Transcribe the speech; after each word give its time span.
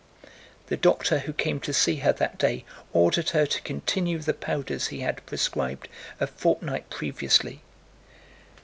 The 0.65 0.77
doctor 0.77 1.19
who 1.19 1.31
came 1.33 1.59
to 1.59 1.71
see 1.71 1.97
her 1.97 2.11
that 2.11 2.39
day 2.39 2.65
ordered 2.91 3.29
her 3.29 3.45
to 3.45 3.61
continue 3.61 4.17
the 4.17 4.33
powders 4.33 4.87
he 4.87 5.01
had 5.01 5.23
prescribed 5.27 5.89
a 6.19 6.25
fortnight 6.25 6.89
previously. 6.89 7.61